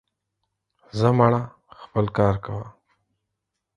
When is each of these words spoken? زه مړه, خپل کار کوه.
زه 0.99 1.09
مړه, 1.17 1.41
خپل 1.81 2.05
کار 2.17 2.35
کوه. 2.45 2.65